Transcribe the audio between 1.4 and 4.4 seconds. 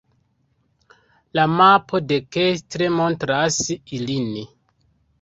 La mapo dekstre montras ilin.